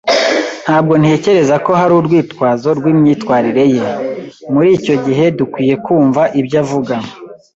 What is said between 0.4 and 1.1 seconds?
Ntabwo